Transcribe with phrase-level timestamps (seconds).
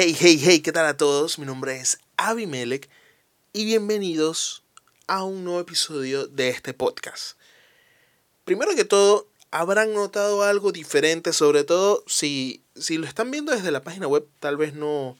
[0.00, 1.40] Hey, hey, hey, ¿qué tal a todos?
[1.40, 2.88] Mi nombre es Abimelech
[3.52, 4.62] y bienvenidos
[5.08, 7.36] a un nuevo episodio de este podcast.
[8.44, 13.72] Primero que todo, habrán notado algo diferente, sobre todo si, si lo están viendo desde
[13.72, 15.18] la página web, tal vez no,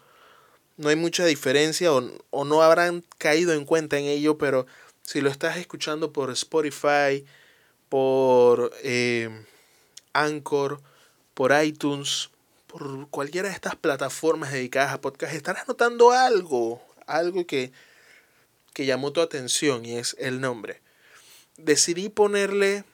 [0.76, 4.64] no hay mucha diferencia o, o no habrán caído en cuenta en ello, pero
[5.02, 7.26] si lo estás escuchando por Spotify,
[7.88, 9.28] por eh,
[10.12, 10.80] Anchor,
[11.34, 12.30] por iTunes,
[12.68, 17.72] por cualquiera de estas plataformas dedicadas a podcast, estarás notando algo, algo que,
[18.74, 20.80] que llamó tu atención y es el nombre.
[21.56, 22.84] Decidí ponerle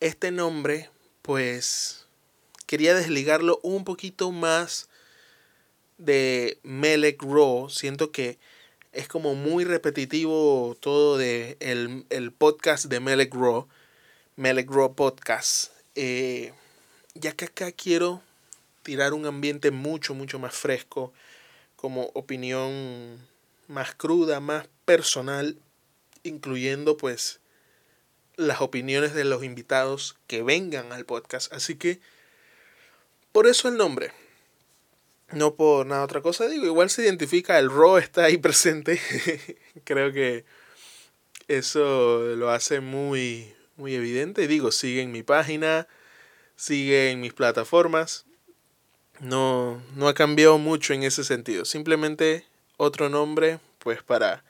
[0.00, 0.90] este nombre,
[1.22, 2.06] pues
[2.66, 4.88] quería desligarlo un poquito más
[5.96, 7.70] de Melek Raw.
[7.70, 8.38] Siento que
[8.92, 13.66] es como muy repetitivo todo de el, el podcast de Melek Raw.
[14.36, 15.72] Melek Raw Podcast.
[15.94, 16.52] Eh,
[17.14, 18.22] ya que acá quiero
[18.88, 21.12] tirar un ambiente mucho, mucho más fresco,
[21.76, 23.18] como opinión
[23.66, 25.58] más cruda, más personal,
[26.22, 27.40] incluyendo pues
[28.36, 31.52] las opiniones de los invitados que vengan al podcast.
[31.52, 32.00] Así que,
[33.30, 34.10] por eso el nombre.
[35.32, 38.98] No por nada otra cosa, digo, igual se identifica, el RAW está ahí presente.
[39.84, 40.46] Creo que
[41.46, 44.48] eso lo hace muy, muy evidente.
[44.48, 45.86] Digo, sigue en mi página,
[46.56, 48.24] sigue en mis plataformas.
[49.20, 51.64] No, no ha cambiado mucho en ese sentido.
[51.64, 54.44] Simplemente otro nombre, pues para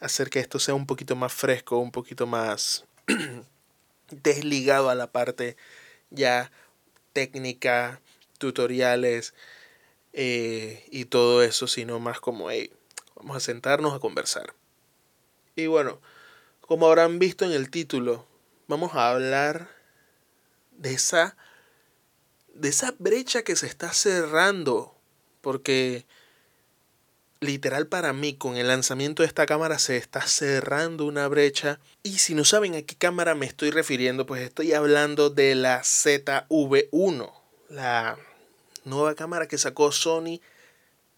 [0.00, 2.84] hacer que esto sea un poquito más fresco, un poquito más
[4.10, 5.56] desligado a la parte
[6.10, 6.50] ya
[7.12, 8.00] técnica,
[8.38, 9.34] tutoriales
[10.12, 12.72] eh, y todo eso, sino más como, hey,
[13.16, 14.54] vamos a sentarnos a conversar.
[15.56, 16.00] Y bueno,
[16.60, 18.26] como habrán visto en el título,
[18.68, 19.68] vamos a hablar
[20.72, 21.36] de esa
[22.58, 24.94] de esa brecha que se está cerrando,
[25.40, 26.06] porque
[27.40, 31.78] literal para mí con el lanzamiento de esta cámara se está cerrando una brecha.
[32.02, 35.82] Y si no saben a qué cámara me estoy refiriendo, pues estoy hablando de la
[35.82, 37.32] ZV1,
[37.68, 38.18] la
[38.84, 40.40] nueva cámara que sacó Sony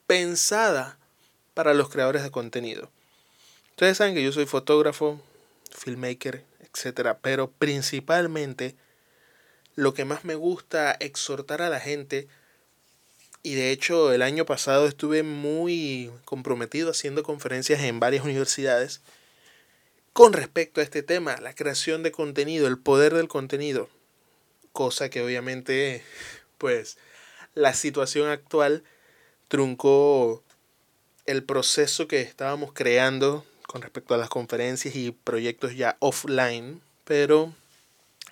[0.07, 0.99] pensada
[1.55, 2.91] para los creadores de contenido.
[3.71, 5.21] Ustedes saben que yo soy fotógrafo,
[5.71, 7.17] filmmaker, etc.
[7.23, 8.77] Pero principalmente
[9.77, 12.29] lo que más me gusta exhortar a la gente,
[13.43, 19.01] y de hecho el año pasado estuve muy comprometido haciendo conferencias en varias universidades
[20.13, 23.89] con respecto a este tema, la creación de contenido, el poder del contenido,
[24.73, 26.03] cosa que obviamente
[26.59, 26.99] pues
[27.55, 28.83] la situación actual
[29.49, 30.43] truncó
[31.27, 37.55] el proceso que estábamos creando con respecto a las conferencias y proyectos ya offline, pero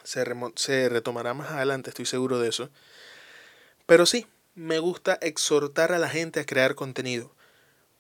[0.09, 2.71] se, retomará más adelante, estoy seguro de eso.
[3.87, 7.31] Pero sí, me gusta exhortar a la gente a crear contenido.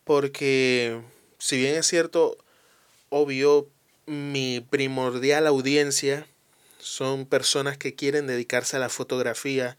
[0.04, 1.02] Porque
[1.38, 2.38] si bien es cierto,
[3.10, 3.68] obvio,
[4.06, 6.26] mi primordial audiencia
[6.78, 9.76] son personas que quieren dedicarse a la fotografía,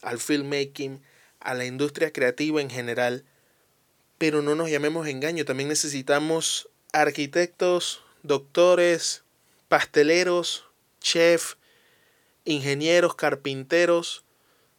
[0.00, 1.02] al filmmaking,
[1.40, 3.24] a la industria creativa en general.
[4.16, 9.24] Pero no nos llamemos engaño, también necesitamos arquitectos, doctores,
[9.68, 10.64] pasteleros,
[11.00, 11.58] chefs,
[12.46, 14.24] ingenieros, carpinteros,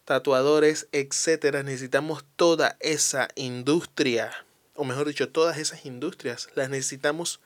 [0.06, 1.62] tatuadores, etcétera.
[1.62, 4.32] Necesitamos toda esa industria,
[4.74, 7.40] o mejor dicho, todas esas industrias las necesitamos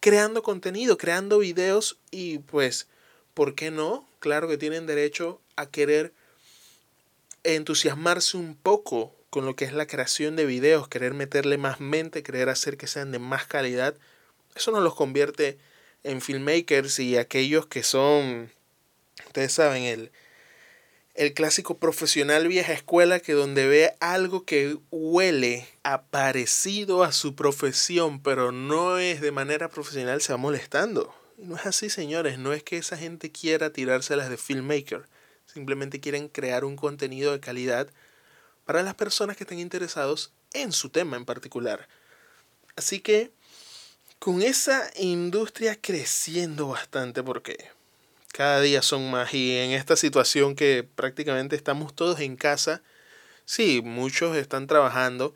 [0.00, 2.88] creando contenido, creando videos y pues,
[3.34, 4.08] ¿por qué no?
[4.18, 6.12] Claro que tienen derecho a querer
[7.44, 12.22] entusiasmarse un poco con lo que es la creación de videos, querer meterle más mente,
[12.22, 13.94] querer hacer que sean de más calidad.
[14.54, 15.58] Eso nos los convierte
[16.02, 18.50] en filmmakers y aquellos que son
[19.38, 20.10] Ustedes saben, el,
[21.14, 28.20] el clásico profesional vieja escuela que donde ve algo que huele aparecido a su profesión,
[28.20, 31.14] pero no es de manera profesional, se va molestando.
[31.36, 32.36] No es así, señores.
[32.40, 35.06] No es que esa gente quiera tirárselas de filmmaker.
[35.46, 37.86] Simplemente quieren crear un contenido de calidad
[38.64, 41.86] para las personas que estén interesados en su tema en particular.
[42.74, 43.30] Así que
[44.18, 47.77] con esa industria creciendo bastante, porque
[48.32, 52.82] cada día son más y en esta situación que prácticamente estamos todos en casa,
[53.44, 55.34] sí, muchos están trabajando,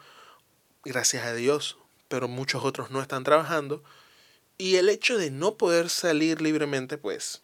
[0.85, 1.79] gracias a Dios,
[2.09, 3.83] pero muchos otros no están trabajando.
[4.59, 7.43] Y el hecho de no poder salir libremente, pues,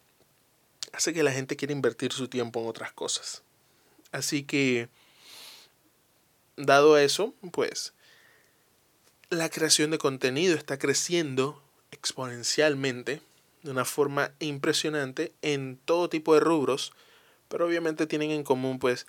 [0.93, 3.43] hace que la gente quiera invertir su tiempo en otras cosas.
[4.13, 4.89] Así que,
[6.57, 7.95] dado eso, pues,
[9.31, 13.23] la creación de contenido está creciendo exponencialmente
[13.63, 16.93] de una forma impresionante en todo tipo de rubros,
[17.49, 19.07] pero obviamente tienen en común pues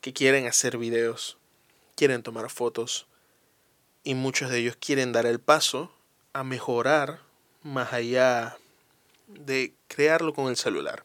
[0.00, 1.38] que quieren hacer videos,
[1.94, 3.06] quieren tomar fotos
[4.04, 5.92] y muchos de ellos quieren dar el paso
[6.32, 7.20] a mejorar
[7.62, 8.56] más allá
[9.26, 11.04] de crearlo con el celular.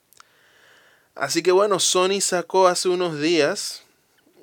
[1.15, 3.83] Así que bueno, Sony sacó hace unos días,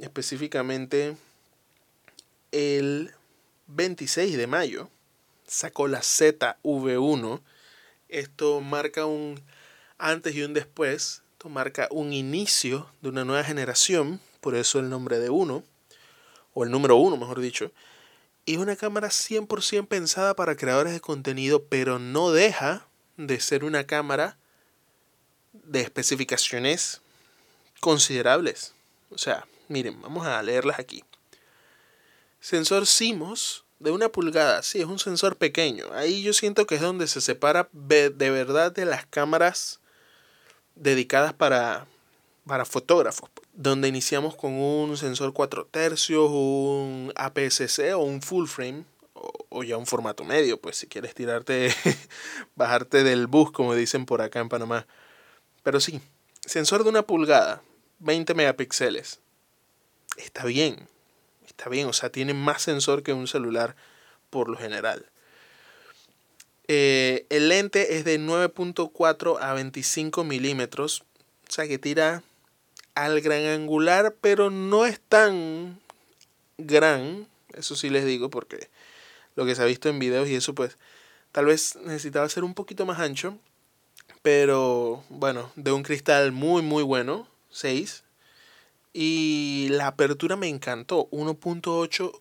[0.01, 1.17] específicamente
[2.53, 3.15] el
[3.69, 4.91] 26 de mayo,
[5.47, 7.41] sacó la ZV1.
[8.09, 9.41] Esto marca un
[9.99, 11.23] antes y un después.
[11.33, 15.63] Esto marca un inicio de una nueva generación, por eso el nombre de uno,
[16.55, 17.71] o el número uno, mejor dicho.
[18.45, 23.63] Y es una cámara 100% pensada para creadores de contenido, pero no deja de ser
[23.63, 24.39] una cámara
[25.53, 27.03] de especificaciones
[27.81, 28.73] considerables.
[29.11, 31.05] O sea, miren, vamos a leerlas aquí.
[32.41, 35.87] Sensor CMOS de una pulgada, sí, es un sensor pequeño.
[35.93, 39.81] Ahí yo siento que es donde se separa de verdad de las cámaras
[40.75, 41.87] dedicadas para,
[42.47, 43.31] para fotógrafos.
[43.53, 48.85] Donde iniciamos con un sensor 4 tercios, un APS-C o un full frame,
[49.15, 51.73] o, o, ya un formato medio, pues si quieres tirarte,
[52.57, 54.87] bajarte del bus, como dicen por acá en Panamá.
[55.63, 56.01] Pero sí,
[56.47, 57.63] sensor de una pulgada,
[57.99, 59.21] 20 megapíxeles.
[60.17, 60.89] Está bien,
[61.59, 63.75] está bien, o sea, tiene más sensor que un celular
[64.31, 65.07] por lo general.
[66.69, 71.03] Eh, el lente es de 9.4 a 25 milímetros,
[71.49, 72.23] o sea que tira
[72.95, 75.81] al gran angular, pero no es tan
[76.59, 78.69] gran, eso sí les digo, porque
[79.35, 80.79] lo que se ha visto en videos y eso pues
[81.33, 83.37] tal vez necesitaba ser un poquito más ancho,
[84.23, 88.05] pero bueno, de un cristal muy muy bueno, 6,
[89.01, 92.21] y la apertura me encantó, 1.8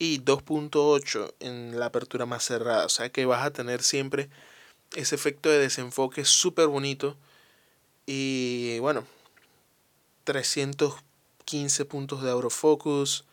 [0.00, 2.86] y 2.8 en la apertura más cerrada.
[2.86, 4.28] O sea que vas a tener siempre
[4.96, 7.16] ese efecto de desenfoque súper bonito.
[8.04, 9.06] Y bueno,
[10.24, 13.24] 315 puntos de autofocus,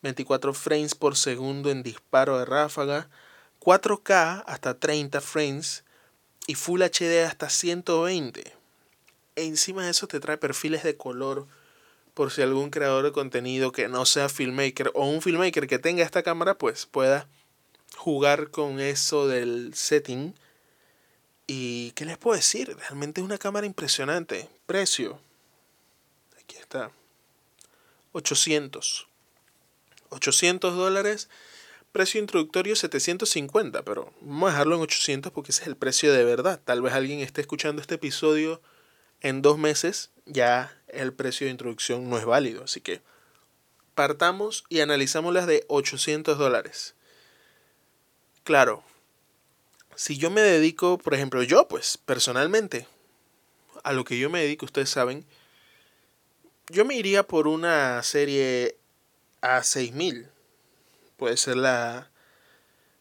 [0.00, 3.10] 24 frames por segundo en disparo de ráfaga,
[3.60, 5.84] 4K hasta 30 frames
[6.46, 8.50] y Full HD hasta 120.
[9.36, 11.46] E encima de eso te trae perfiles de color
[12.18, 16.02] por si algún creador de contenido que no sea filmmaker o un filmmaker que tenga
[16.02, 17.28] esta cámara pues pueda
[17.96, 20.34] jugar con eso del setting.
[21.46, 24.48] Y qué les puedo decir, realmente es una cámara impresionante.
[24.66, 25.20] Precio.
[26.42, 26.90] Aquí está.
[28.10, 29.06] 800.
[30.08, 31.28] 800 dólares.
[31.92, 36.24] Precio introductorio 750, pero vamos a dejarlo en 800 porque ese es el precio de
[36.24, 36.60] verdad.
[36.64, 38.60] Tal vez alguien esté escuchando este episodio
[39.20, 42.64] en dos meses ya el precio de introducción no es válido.
[42.64, 43.00] Así que
[43.94, 46.94] partamos y analizamos las de 800 dólares.
[48.44, 48.82] Claro,
[49.94, 52.86] si yo me dedico, por ejemplo, yo pues personalmente,
[53.82, 55.26] a lo que yo me dedico, ustedes saben,
[56.70, 58.76] yo me iría por una serie
[59.42, 60.28] A6000.
[61.16, 62.10] Puede ser la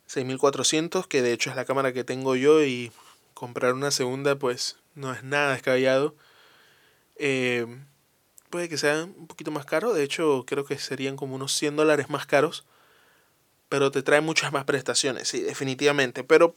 [0.07, 2.91] 6400, que de hecho es la cámara que tengo yo y
[3.33, 6.15] comprar una segunda pues no es nada descabellado.
[7.19, 7.65] Eh,
[8.49, 11.75] puede que sea un poquito más caro, de hecho creo que serían como unos 100
[11.75, 12.65] dólares más caros,
[13.69, 16.23] pero te trae muchas más prestaciones, sí, definitivamente.
[16.23, 16.55] Pero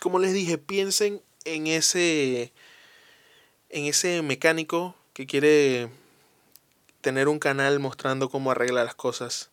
[0.00, 2.52] como les dije, piensen en ese,
[3.70, 5.90] en ese mecánico que quiere
[7.00, 9.50] tener un canal mostrando cómo arregla las cosas,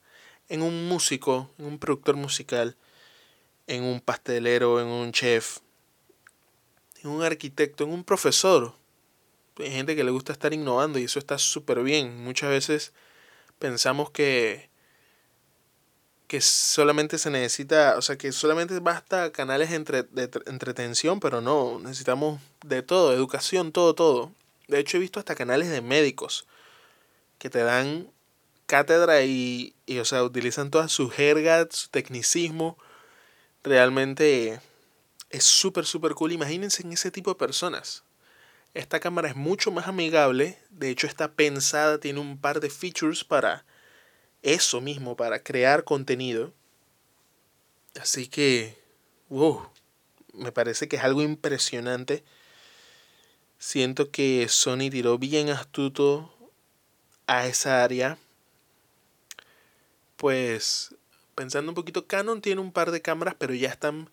[0.49, 2.75] en un músico, en un productor musical,
[3.67, 5.59] en un pastelero, en un chef,
[7.03, 8.73] en un arquitecto, en un profesor,
[9.59, 12.23] hay gente que le gusta estar innovando y eso está súper bien.
[12.23, 12.93] Muchas veces
[13.59, 14.69] pensamos que,
[16.27, 21.79] que solamente se necesita, o sea, que solamente basta canales entre, de entretención, pero no,
[21.79, 24.31] necesitamos de todo, educación, todo, todo.
[24.67, 26.47] De hecho, he visto hasta canales de médicos
[27.37, 28.11] que te dan
[28.65, 32.77] cátedra y, y o sea, utilizan todas sus jergas, su tecnicismo.
[33.63, 34.61] Realmente
[35.29, 36.31] es súper, súper cool.
[36.31, 38.03] Imagínense en ese tipo de personas.
[38.73, 43.23] Esta cámara es mucho más amigable, de hecho está pensada, tiene un par de features
[43.23, 43.65] para
[44.43, 46.53] eso mismo, para crear contenido.
[47.99, 48.77] Así que,
[49.29, 49.69] wow,
[50.33, 52.23] me parece que es algo impresionante.
[53.57, 56.33] Siento que Sony tiró bien astuto
[57.27, 58.17] a esa área.
[60.15, 60.95] Pues,
[61.35, 64.09] pensando un poquito, Canon tiene un par de cámaras, pero ya están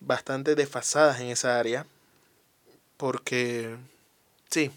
[0.00, 1.86] bastante desfasadas en esa área.
[2.96, 3.76] Porque,
[4.50, 4.70] sí,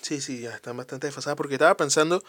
[0.00, 1.36] sí, sí, ya están bastante desfasadas.
[1.36, 2.22] Porque estaba pensando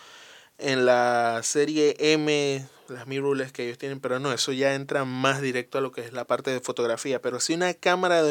[0.58, 5.42] en la serie M, las mirrorless que ellos tienen, pero no, eso ya entra más
[5.42, 7.22] directo a lo que es la parte de fotografía.
[7.22, 8.24] Pero si una cámara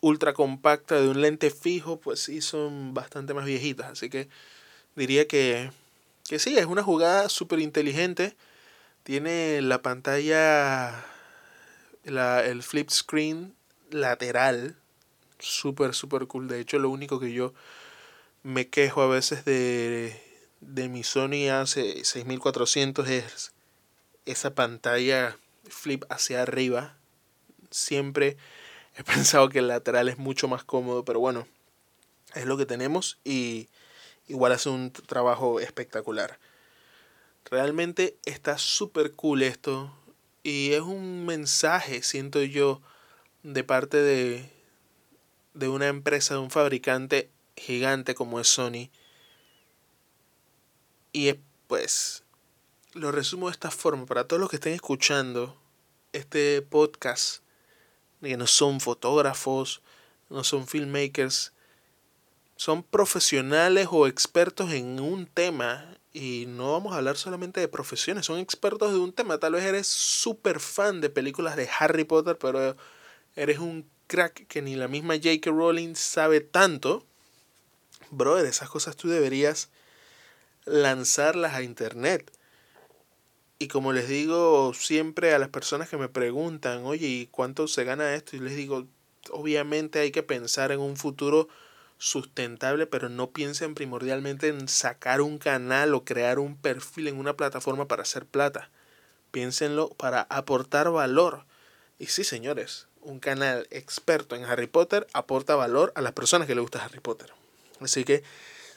[0.00, 3.90] ultra compacta de un lente fijo, pues sí son bastante más viejitas.
[3.92, 4.28] Así que
[4.96, 5.70] diría que
[6.28, 8.36] que sí, es una jugada súper inteligente.
[9.04, 11.04] Tiene la pantalla,
[12.04, 13.54] la, el flip screen
[13.90, 14.76] lateral.
[15.38, 16.48] Súper, súper cool.
[16.48, 17.52] De hecho, lo único que yo
[18.42, 20.20] me quejo a veces de,
[20.60, 23.52] de mi Sony hace 6400 es
[24.24, 25.36] esa pantalla
[25.68, 26.96] flip hacia arriba.
[27.70, 28.36] Siempre
[28.96, 31.46] he pensado que el lateral es mucho más cómodo, pero bueno,
[32.34, 33.68] es lo que tenemos y
[34.28, 36.38] igual hace un trabajo espectacular.
[37.50, 39.92] Realmente está súper cool esto
[40.42, 42.80] y es un mensaje, siento yo,
[43.42, 44.50] de parte de,
[45.56, 48.90] de una empresa, de un fabricante gigante como es Sony.
[51.12, 51.34] Y
[51.66, 52.24] pues
[52.92, 55.58] lo resumo de esta forma, para todos los que estén escuchando
[56.12, 57.42] este podcast,
[58.20, 59.82] que no son fotógrafos,
[60.28, 61.52] no son filmmakers,
[62.56, 68.26] son profesionales o expertos en un tema y no vamos a hablar solamente de profesiones,
[68.26, 69.38] son expertos de un tema.
[69.38, 72.76] Tal vez eres súper fan de películas de Harry Potter, pero
[73.36, 75.50] eres un crack que ni la misma J.K.
[75.50, 77.04] Rowling sabe tanto.
[78.10, 79.68] Brother, esas cosas tú deberías
[80.64, 82.30] lanzarlas a internet.
[83.58, 87.84] Y como les digo siempre a las personas que me preguntan, oye, ¿y cuánto se
[87.84, 88.36] gana esto?
[88.36, 88.86] Y les digo,
[89.30, 91.48] obviamente hay que pensar en un futuro
[91.98, 97.36] sustentable, pero no piensen primordialmente en sacar un canal o crear un perfil en una
[97.36, 98.70] plataforma para hacer plata.
[99.30, 101.46] Piénsenlo para aportar valor.
[101.98, 106.56] Y sí, señores, un canal experto en Harry Potter aporta valor a las personas que
[106.56, 107.32] le gusta Harry Potter.
[107.80, 108.24] Así que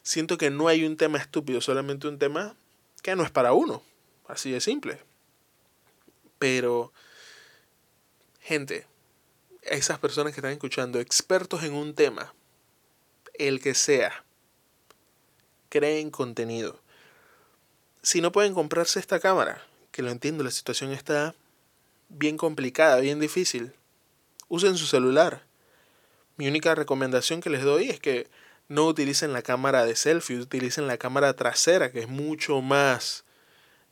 [0.03, 2.55] siento que no hay un tema estúpido, solamente un tema
[3.01, 3.81] que no es para uno.
[4.27, 5.01] Así de simple.
[6.37, 6.93] Pero,
[8.39, 8.85] gente,
[9.63, 12.33] esas personas que están escuchando, expertos en un tema,
[13.33, 14.23] el que sea,
[15.69, 16.79] creen contenido.
[18.03, 21.33] Si no pueden comprarse esta cámara, que lo entiendo, la situación está
[22.09, 23.73] bien complicada, bien difícil,
[24.49, 25.43] usen su celular.
[26.35, 28.29] Mi única recomendación que les doy es que
[28.67, 33.25] no utilicen la cámara de selfie, utilicen la cámara trasera, que es mucho más,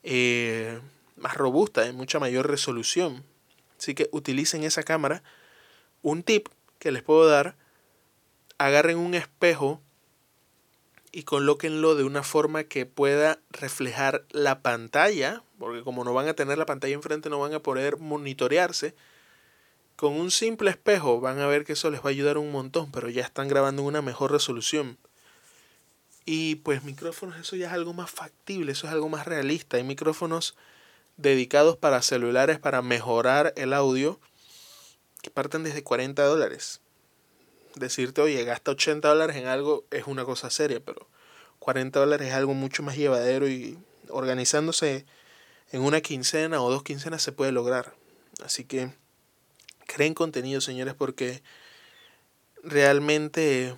[0.03, 0.79] eh,
[1.15, 3.23] más robusta, de mucha mayor resolución.
[3.79, 5.23] Así que utilicen esa cámara.
[6.01, 6.47] Un tip
[6.79, 7.55] que les puedo dar
[8.57, 9.81] agarren un espejo
[11.11, 16.33] y colóquenlo de una forma que pueda reflejar la pantalla, porque como no van a
[16.33, 18.93] tener la pantalla enfrente no van a poder monitorearse.
[19.97, 22.89] Con un simple espejo van a ver que eso les va a ayudar un montón,
[22.91, 24.97] pero ya están grabando en una mejor resolución.
[26.25, 29.75] Y pues micrófonos, eso ya es algo más factible, eso es algo más realista.
[29.75, 30.55] Hay micrófonos
[31.17, 34.21] dedicados para celulares para mejorar el audio
[35.21, 36.79] que parten desde 40 dólares
[37.79, 41.07] decirte, oye, gasta 80 dólares en algo es una cosa seria, pero
[41.59, 43.77] 40 dólares es algo mucho más llevadero y
[44.09, 45.05] organizándose
[45.71, 47.93] en una quincena o dos quincenas se puede lograr.
[48.43, 48.91] Así que
[49.97, 51.41] creen contenido, señores, porque
[52.61, 53.75] realmente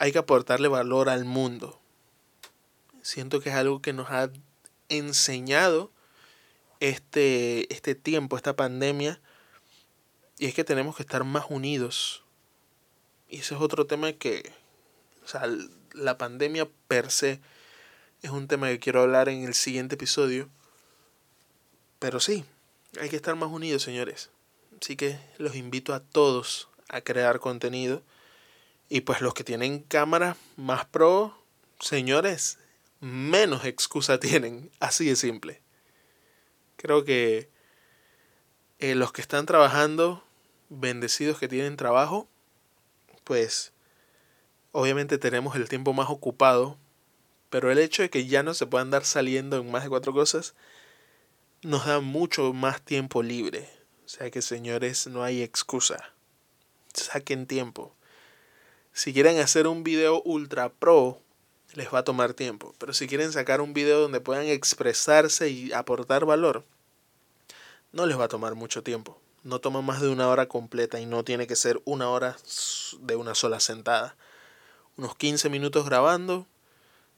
[0.00, 1.78] hay que aportarle valor al mundo.
[3.00, 4.28] Siento que es algo que nos ha
[4.88, 5.92] enseñado
[6.80, 9.20] este, este tiempo, esta pandemia,
[10.36, 12.24] y es que tenemos que estar más unidos
[13.28, 14.50] y ese es otro tema que,
[15.24, 15.42] o sea,
[15.92, 17.40] la pandemia per se
[18.22, 20.48] es un tema que quiero hablar en el siguiente episodio.
[22.00, 22.44] Pero sí,
[23.00, 24.30] hay que estar más unidos, señores.
[24.80, 28.02] Así que los invito a todos a crear contenido.
[28.88, 31.36] Y pues los que tienen cámara más pro,
[31.80, 32.58] señores,
[33.00, 34.70] menos excusa tienen.
[34.80, 35.62] Así de simple.
[36.76, 37.50] Creo que
[38.78, 40.22] eh, los que están trabajando,
[40.68, 42.28] bendecidos que tienen trabajo,
[43.24, 43.72] pues
[44.72, 46.76] obviamente tenemos el tiempo más ocupado,
[47.48, 50.12] pero el hecho de que ya no se puedan dar saliendo en más de cuatro
[50.12, 50.54] cosas
[51.62, 53.75] nos da mucho más tiempo libre.
[54.06, 56.14] O sea que señores, no hay excusa.
[56.94, 57.94] Saquen tiempo.
[58.94, 61.20] Si quieren hacer un video ultra pro,
[61.74, 62.74] les va a tomar tiempo.
[62.78, 66.64] Pero si quieren sacar un video donde puedan expresarse y aportar valor,
[67.92, 71.06] no les va a tomar mucho tiempo no toma más de una hora completa y
[71.06, 72.36] no tiene que ser una hora
[73.00, 74.16] de una sola sentada.
[74.96, 76.46] Unos 15 minutos grabando,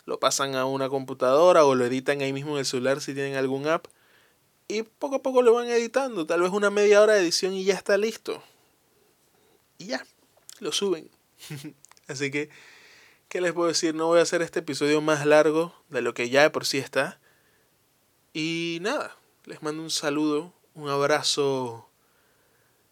[0.05, 3.37] lo pasan a una computadora o lo editan ahí mismo en el celular si tienen
[3.37, 3.87] algún app
[4.69, 7.65] y poco a poco lo van editando, tal vez una media hora de edición y
[7.65, 8.43] ya está listo.
[9.79, 10.07] Y ya,
[10.61, 11.11] lo suben.
[12.07, 12.51] Así que,
[13.29, 13.95] ¿qué les puedo decir?
[13.95, 16.79] No voy a hacer este episodio más largo de lo que ya de por sí
[16.79, 17.19] está.
[18.33, 21.89] Y nada, les mando un saludo, un abrazo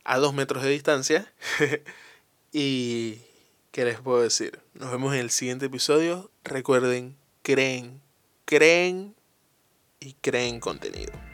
[0.05, 1.33] a dos metros de distancia.
[2.53, 3.19] y,
[3.71, 4.61] ¿qué les puedo decir?
[4.75, 6.31] Nos vemos en el siguiente episodio.
[6.45, 8.01] Recuerden, creen
[8.47, 9.17] creen
[9.99, 11.26] y creen contenido.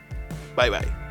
[0.54, 1.01] Bye bye.